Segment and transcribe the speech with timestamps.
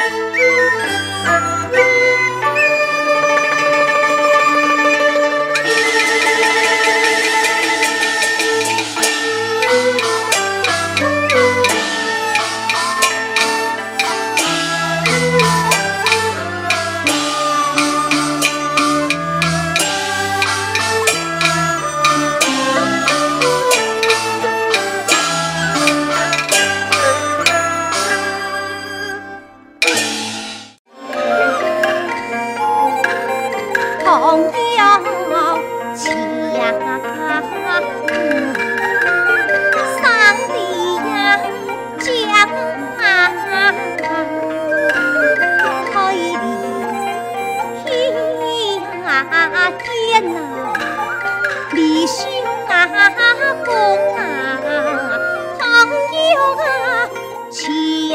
[0.00, 0.53] Música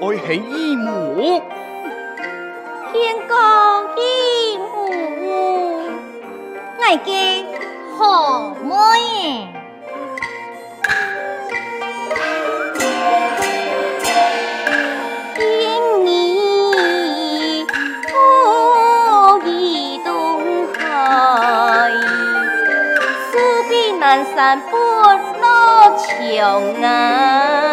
[0.00, 1.42] 愛起衣母。
[2.92, 3.34] 天公
[3.96, 4.66] 衣母，
[6.78, 7.44] 我嘅
[7.98, 8.72] 好妹
[9.22, 9.48] 耶。
[24.00, 27.67] 南山不落桥啊。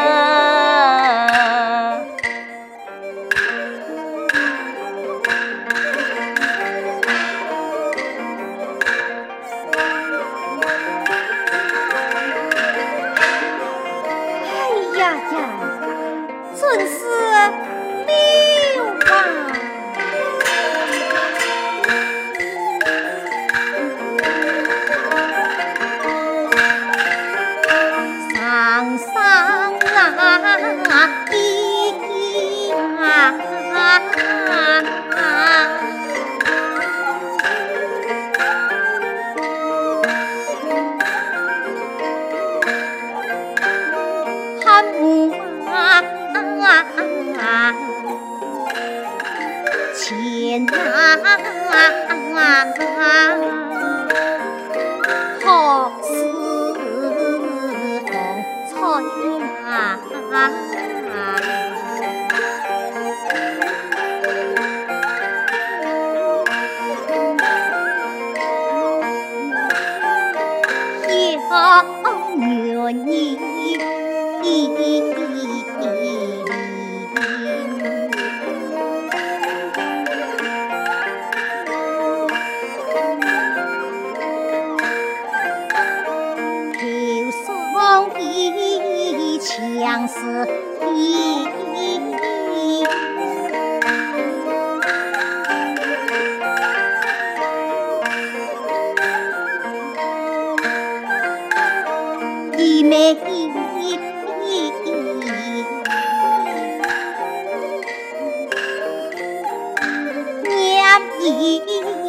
[16.76, 17.25] 可是
[111.46, 112.05] 你。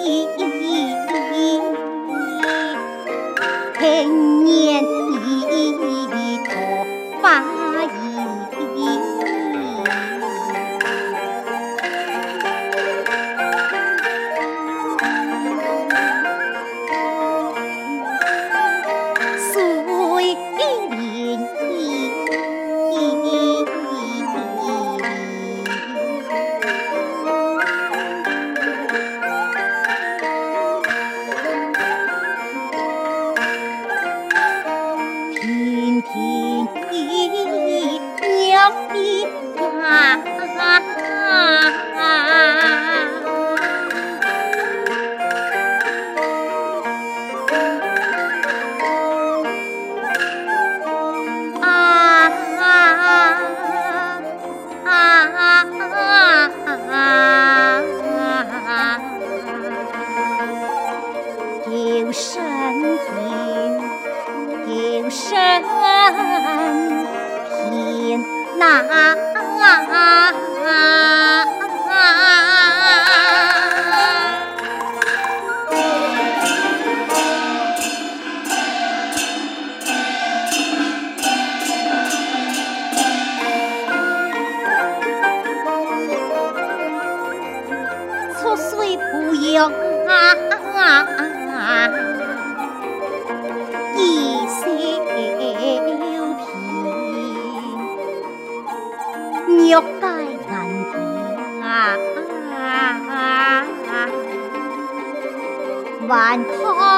[106.11, 106.93] วานพอ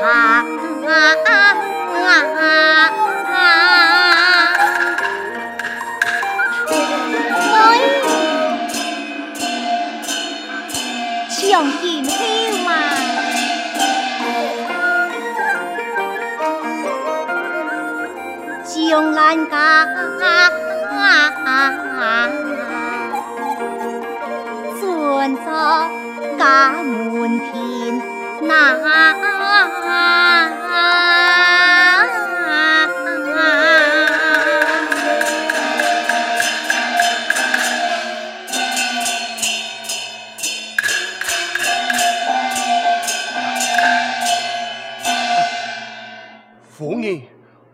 [0.00, 0.44] ผัก
[0.86, 2.79] งา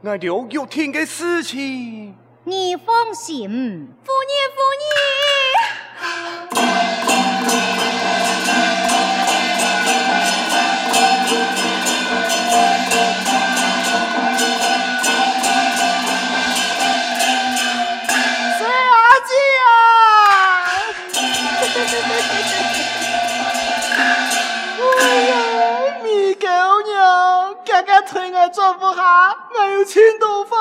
[0.06, 2.14] 我了玉天的事情，
[2.44, 4.12] 你放心， 不
[28.94, 29.35] 下。
[29.86, 30.55] 青豆饭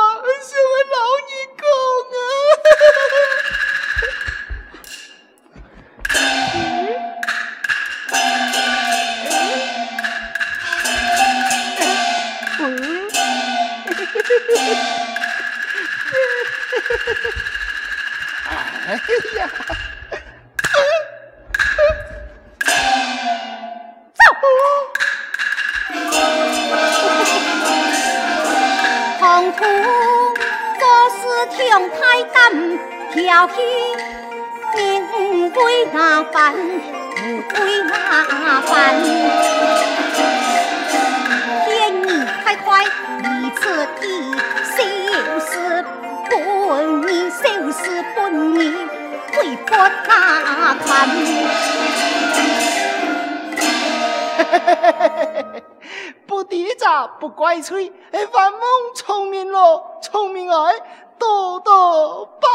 [56.96, 57.92] 低杂，不怪罪，
[58.32, 58.62] 反蒙
[58.96, 60.74] 聪明咯，聪明儿。
[61.18, 62.48] 多多包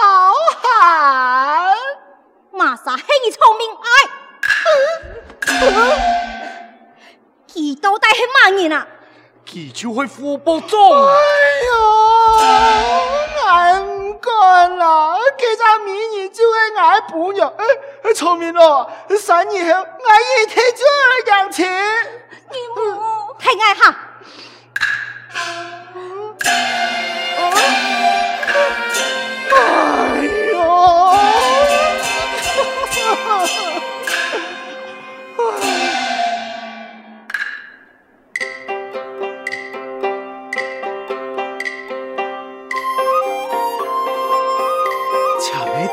[0.62, 1.74] 涵，
[2.50, 3.88] 马啥嘿你聪明哎？
[7.46, 8.86] 几多代是骂人啊？
[9.44, 10.78] 几就会福报重。
[10.78, 11.12] 哎
[11.66, 11.72] 呦，
[13.46, 17.52] 俺唔管啦，其他美女就会爱不了。
[17.56, 21.66] 哎，聪明咯，三年后俺一天就二两钱。
[22.50, 23.96] 你母太爱哈。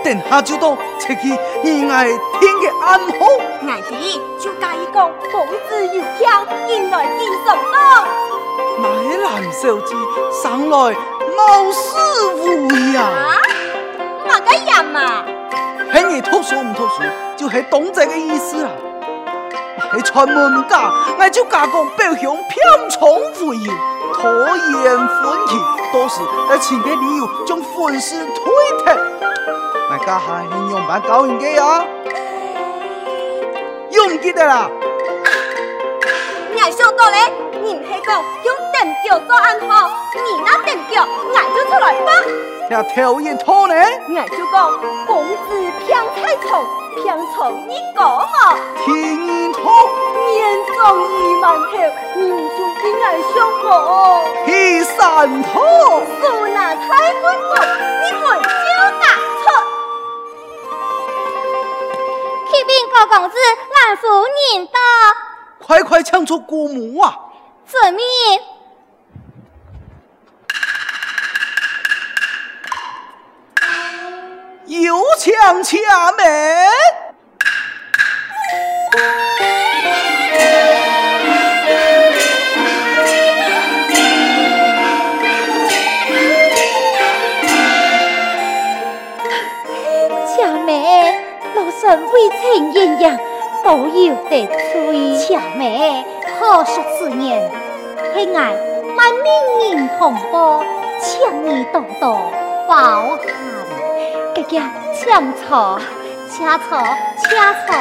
[0.03, 2.07] 等下就到，切记你爱
[2.39, 3.25] 听个暗号。
[3.67, 8.26] 爱弟就甲伊讲，公子有票，引来见上当。
[8.79, 9.95] 乃蓝小姐
[10.31, 10.95] 上来
[11.35, 11.97] 冒失
[12.35, 13.03] 无恙。
[13.03, 13.37] 啊？
[14.27, 15.23] 哪个样嘛？
[15.93, 17.01] 系你读书唔读书，
[17.35, 18.69] 就系懂这个意思啦。
[19.95, 23.71] 系传闻假，我就加工表兄偏宠附庸，
[24.13, 24.29] 拖
[24.83, 25.55] 延婚期，
[25.93, 28.43] 到时在请个理由将婚事推
[28.83, 28.93] 脱。
[29.89, 30.25] 大家系
[30.69, 31.85] 用办搞人嘅啊？
[33.91, 34.69] 用唔记得啦？
[36.53, 37.17] 你还想到咧？
[37.46, 37.46] 你
[42.69, 42.75] 吧。
[42.75, 43.73] 要挑人拖呢？
[43.73, 44.71] 俺就讲
[45.05, 48.55] 公子偏太宠，偏宠你讲嘛？
[48.83, 49.63] 听人拖，
[50.13, 50.75] 面中
[51.09, 51.71] 一万头，
[52.15, 53.65] 你唔出给俺想过。
[54.45, 57.55] 第三拖，苏那太温柔，
[58.03, 58.47] 你们就
[58.99, 59.05] 打
[59.43, 59.45] 错。
[62.51, 63.35] 启禀高公子，
[63.75, 64.07] 兰夫
[64.55, 64.79] 人到，
[65.65, 67.17] 快快抢出姑母啊！
[67.65, 68.03] 遵命。
[74.67, 75.33] 有请
[75.63, 76.27] 下门。
[91.87, 93.17] 人为情鸳鸯，
[93.63, 95.17] 都有得罪。
[95.17, 96.03] 巧妹，
[96.37, 97.49] 何说此言？
[98.13, 98.53] 喜爱
[98.97, 99.25] 万命
[99.77, 100.65] 人同胞，
[100.99, 102.19] 请你多多
[102.67, 103.17] 包
[104.47, 104.55] 涵。
[104.55, 105.07] 哥哥，请
[105.45, 106.79] 坐，
[107.19, 107.37] 请
[107.67, 107.77] 坐，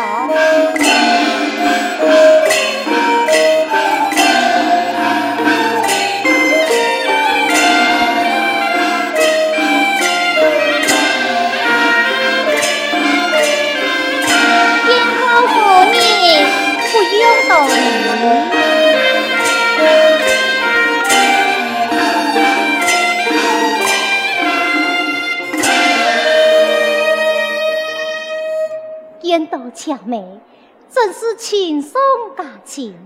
[29.36, 29.70] 请坐。
[29.70, 30.40] 巧妹，
[30.88, 32.00] 真是轻松
[32.36, 32.96] 佳情。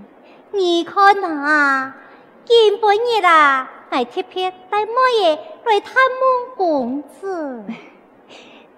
[0.53, 1.93] 你看呐，
[2.45, 5.35] 今半夜啦，还特别带莫爷
[5.65, 7.65] 来探望公子。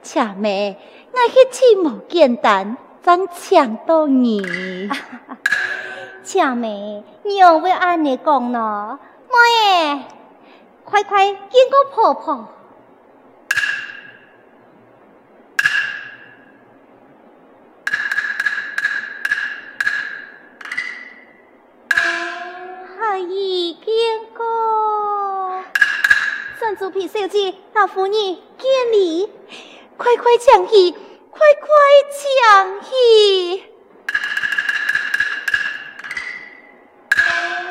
[0.02, 0.78] 巧妹，
[1.12, 4.88] 我一起无简单，真抢到你。
[6.24, 8.98] 巧妹，你又会按你讲呢？
[9.28, 10.02] 莫爷，
[10.84, 11.36] 快快见
[11.70, 12.48] 过婆婆。
[26.82, 28.40] 猪皮小姐，老夫人见
[28.90, 29.30] 礼，
[29.96, 30.90] 快快抢戏，
[31.30, 31.68] 快快
[32.10, 33.64] 抢戏！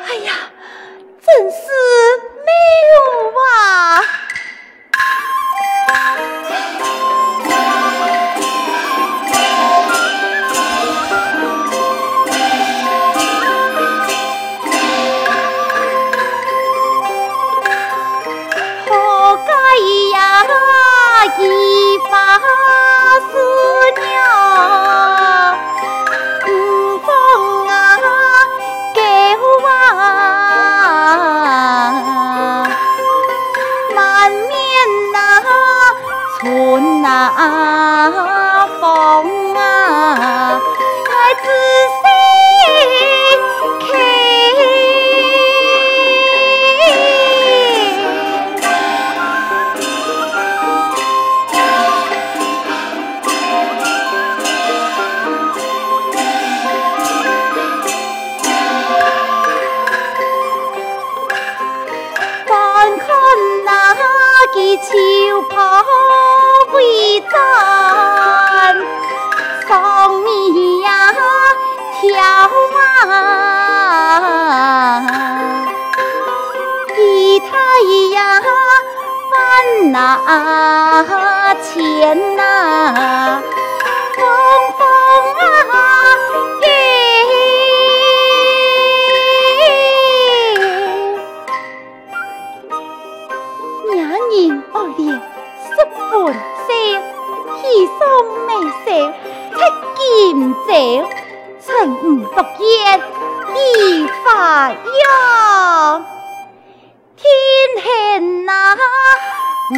[0.06, 0.32] 哎呀，
[1.20, 1.66] 真是
[2.40, 2.52] 妙
[3.38, 4.00] 啊！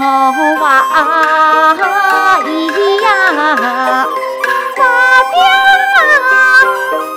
[0.07, 0.11] 我
[0.61, 0.85] 话
[2.43, 2.47] 咿
[3.01, 3.09] 呀，
[4.77, 4.79] 发
[5.31, 5.35] 表
[7.15, 7.17] 声。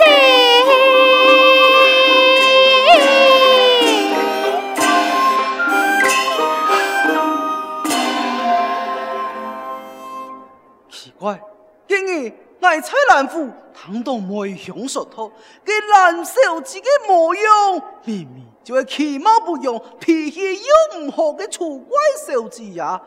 [10.90, 11.42] 奇怪，
[11.90, 13.52] 今日来蔡兰府，
[13.88, 15.32] 谈到梅香说透，
[15.64, 18.46] 给兰小姐的模样，明明。
[18.62, 23.02] 就系其貌不扬、脾气又唔好嘅丑怪小子呀！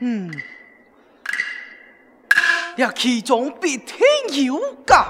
[0.00, 0.30] 嗯，
[2.76, 3.96] 呀，其中必定
[4.44, 5.06] 有假。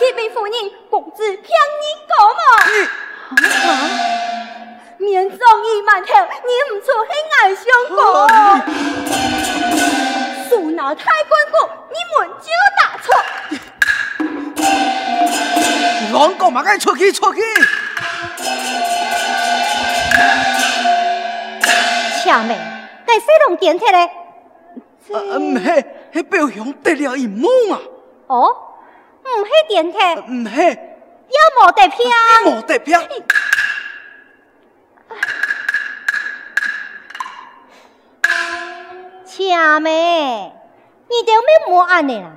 [0.00, 0.52] 启禀夫人，
[0.90, 2.42] 公子听你讲嘛。
[4.98, 5.00] 啊！
[5.00, 6.12] 面中意馒头，
[6.44, 7.96] 你唔出去爱相公。
[10.48, 11.56] 数脑太关顾，
[11.88, 13.06] 你们就打错。
[16.12, 16.62] 乱讲嘛！
[16.64, 17.40] 该出去出去！
[22.24, 22.58] 巧妹，
[23.06, 24.10] 该谁弄电铁嘞？
[25.10, 27.78] 呃，唔系，系表兄得了一梦啊！
[28.26, 28.48] 哦，
[29.24, 31.98] 唔系电铁，唔系，也冇得票，
[32.44, 33.00] 冇得票。
[39.38, 40.52] 巧妹，
[41.08, 42.32] 你都没摸安呢啦？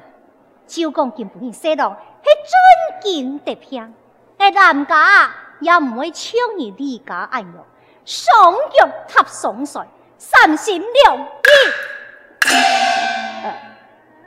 [0.67, 1.95] 就讲今不你谁弄？
[2.23, 3.91] 系真经得平，
[4.37, 7.65] 但男家也唔会抢你李家安乐，
[8.05, 9.87] 双脚踏双帅，
[10.19, 11.27] 三心两意。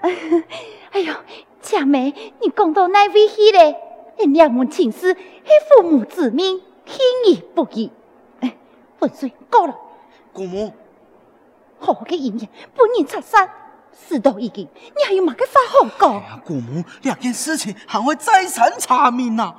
[0.91, 1.15] 哎呦，
[1.61, 3.77] 佳妹，你讲到哪位去嘞？
[4.17, 7.93] 两门情事，系父母之命，轻易不义。
[8.41, 8.57] 哎，
[8.99, 9.77] 文水够了。
[10.33, 10.73] 姑母，
[11.85, 13.49] 好嘅姻缘，本人出山，
[13.93, 16.17] 事到已经，你还有乜嘅话好讲？
[16.21, 16.41] 哎？
[16.45, 19.55] 姑母，两件事情还会再三查明呐。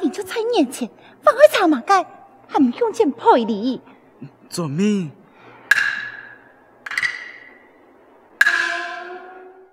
[0.00, 0.88] 你就在眼前，
[1.22, 2.06] 放开查马街，
[2.46, 3.80] 还唔用钱赔礼。
[4.48, 5.10] 做命。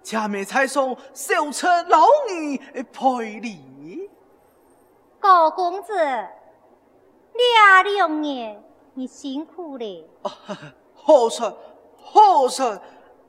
[0.02, 4.10] 佳美才送小车老儿赔礼。
[5.20, 5.94] 高公子，
[7.34, 8.62] 这两年
[8.94, 10.10] 你辛苦了。
[10.94, 11.58] 好说
[11.98, 12.78] 好说，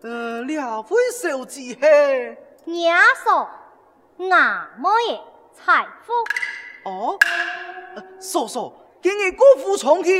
[0.02, 2.36] 呃，两位小姐嘿。
[2.64, 3.48] 娘说，
[4.16, 5.20] 那么也
[5.52, 6.12] 财富。
[6.90, 7.16] 哦，
[8.18, 10.10] 嫂嫂，今日国府重提，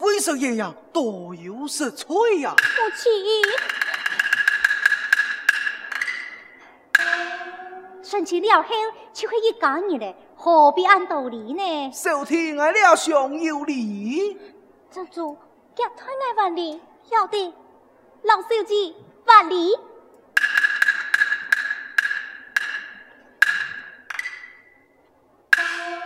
[0.00, 2.52] 为什么样多有失粹呀？
[2.58, 3.12] 母亲。
[8.02, 8.68] 顺其了后，
[9.12, 11.90] 就会一家人嘞，何必按道理呢？
[11.92, 14.36] 小天爱了尚有理，
[14.96, 15.36] 珍珠
[15.74, 17.54] 夹太爱万里，晓得，
[18.22, 18.94] 老小姐
[19.26, 19.78] 万里。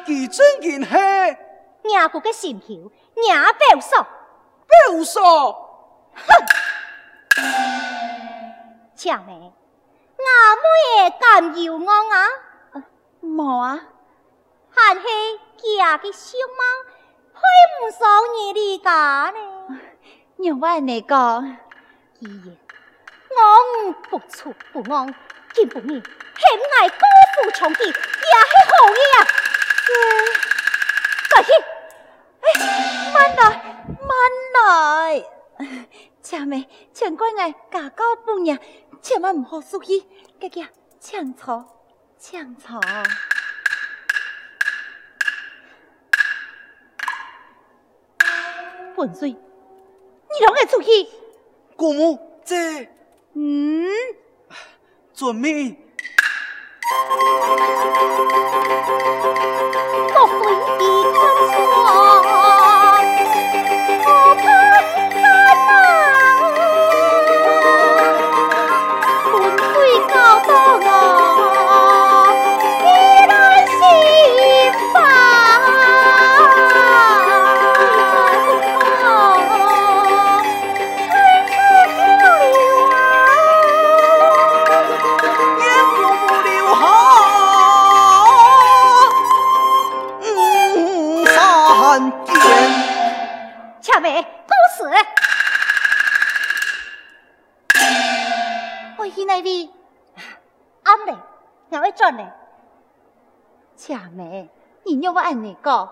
[0.04, 1.38] 几尊件嘿？
[1.84, 4.02] 娘个个心头，娘表嫂，
[4.66, 5.52] 表嫂，
[6.16, 6.24] 哼，
[8.96, 9.52] 强妹。
[10.18, 10.62] 阿妹
[10.96, 12.26] 也敢要我啊？
[13.22, 13.80] 冇啊，
[14.68, 15.02] 还是
[15.78, 16.89] 假的相貌，配
[17.80, 18.00] 唔上
[18.36, 19.38] 你的家呢？
[20.36, 21.56] 让我嚟讲，
[22.18, 22.56] 姨爷，
[23.30, 25.14] 我不错不安，
[25.54, 26.42] 见不你很
[26.78, 26.94] 爱高
[27.34, 27.94] 富重提，也系
[28.66, 29.26] 好嘢啊！
[31.30, 31.50] 快去，
[32.40, 32.44] 哎，
[33.12, 33.42] 慢来，
[34.08, 34.10] 慢
[34.54, 35.24] 来，
[36.22, 37.36] 佳美，请怪我
[37.70, 38.58] 家教不严。
[39.02, 40.06] 千万唔好输气，
[40.40, 40.68] 家家
[41.00, 41.64] 抢错
[42.18, 42.80] 抢错。
[49.00, 49.36] 文水，你
[50.42, 51.08] 让我出去？
[51.74, 52.86] 姑母，这
[53.32, 53.86] 嗯，
[55.14, 55.74] 遵命。
[104.94, 105.88] 你要我按你讲，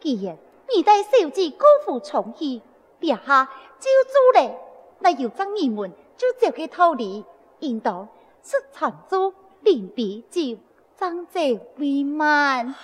[0.00, 0.36] 既然
[0.74, 2.60] 你带小姐高富重提，
[2.98, 4.58] 别下就做嘞，
[4.98, 7.24] 那有张你们就交给套里，
[7.60, 8.08] 应当
[8.42, 10.58] 是长租连比就
[10.96, 11.40] 张者
[11.76, 12.66] 为满。
[12.66, 12.74] 啊，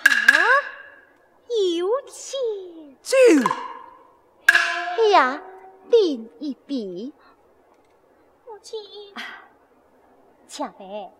[1.77, 2.39] 有钱
[3.01, 3.17] 就，
[4.95, 5.41] 是啊，
[5.89, 7.11] 连一笔。
[8.45, 8.79] 母亲，
[10.47, 11.11] 佳美，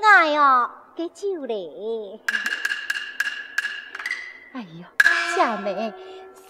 [0.00, 0.82] 哎呀。
[0.96, 2.20] 给酒嘞！
[4.54, 4.86] 哎呦，
[5.36, 5.92] 佳美，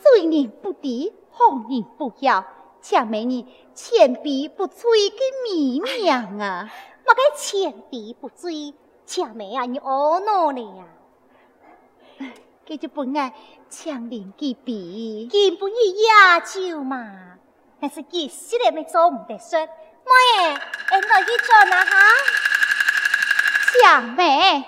[0.03, 2.45] 虽然不敌，红颜不要，
[2.83, 6.71] 佳妹你千杯不醉嘅美名啊！
[7.07, 8.75] 乜嘅千杯不醉，
[9.07, 10.85] 佳妹啊，你懊恼了呀？
[12.69, 13.33] 佢就本爱
[13.71, 17.39] 强饮几杯，见不一呀酒嘛，
[17.81, 21.97] 但是几时嚟咪做唔得说，妈耶，俺到去做哪哈！
[23.83, 24.63] 佳美，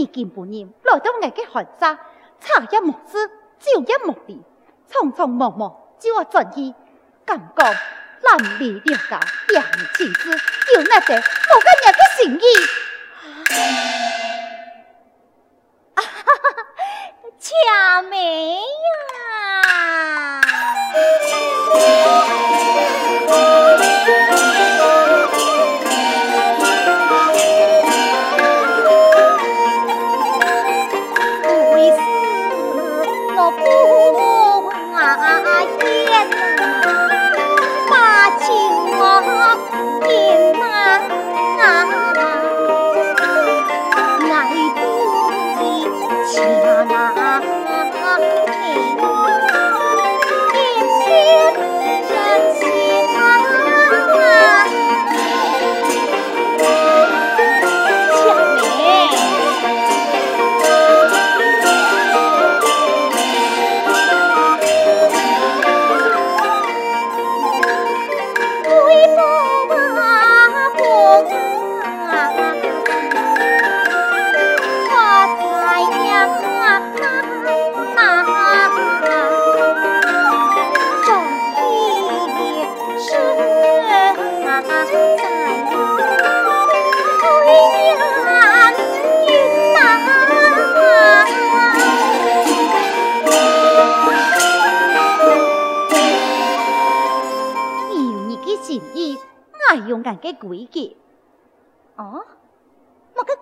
[0.00, 1.94] 你见不人来到我嘅寒沙，
[2.40, 4.40] 茶一无知，酒一无离，
[4.90, 6.74] 匆匆忙忙就我转意，
[7.26, 7.64] 感觉
[8.22, 14.09] 难离了家，两情事有那些无个人嘅心意。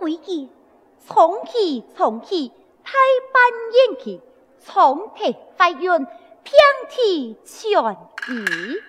[0.08, 0.48] 乜嘅规矩？
[1.06, 2.92] 从起从起，太
[3.32, 3.42] 半
[3.72, 4.20] 延期，
[4.58, 6.06] 从提发愿，
[6.42, 6.54] 偏
[6.90, 7.92] 提全
[8.28, 8.80] 意。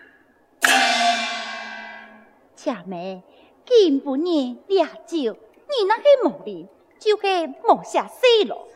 [2.56, 3.24] 恰妹，
[3.66, 5.36] 今半夜俩酒，
[5.68, 6.68] 你那个无理，
[7.00, 8.68] 就系无下死咯。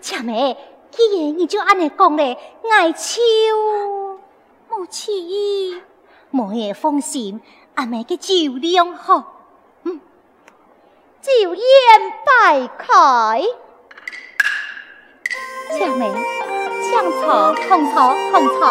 [0.00, 0.56] 恰妹，
[0.90, 2.36] 既然你就按你讲咧，
[2.70, 3.20] 爱笑
[4.70, 5.80] 无起意，
[6.30, 7.40] 莫也放心，
[7.74, 9.39] 阿妹嘅酒量好。
[11.22, 11.64] 酒宴
[12.24, 13.42] 摆开，
[15.78, 16.10] 恰妹，
[16.90, 18.62] 抢茶，红茶，红茶。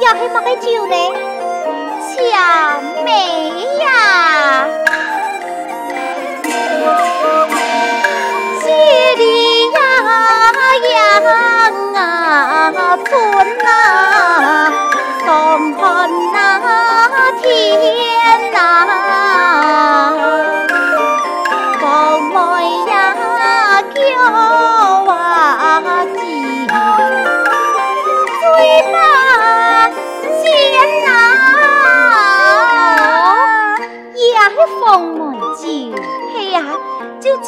[0.00, 0.96] 要喝乜个酒呢？
[2.14, 3.08] 恰妹
[3.78, 4.68] 呀，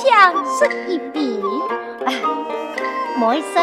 [0.07, 1.21] 就请说一杯，
[3.19, 3.59] 唔好意思，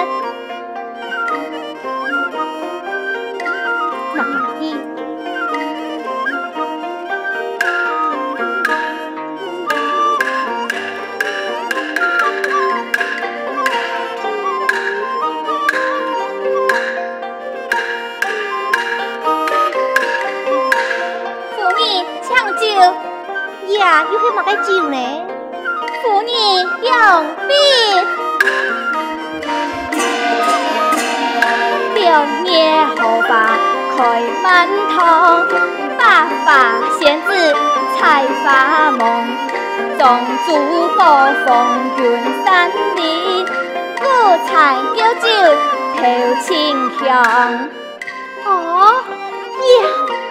[40.03, 40.11] 种
[40.45, 40.51] 竹
[40.97, 41.01] 高
[41.45, 41.49] 风
[41.97, 42.03] 云
[42.43, 43.01] 山里，
[44.01, 44.03] 五
[44.45, 44.51] 彩
[44.93, 45.25] 标酒
[45.95, 46.01] 飘
[46.41, 46.51] 清
[46.99, 47.07] 香。
[48.45, 48.49] 哦，
[49.79, 49.81] 呀，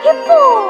[0.05, 0.62] 一波风景。